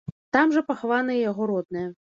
[0.37, 1.97] Там жа пахаваныя яго родныя.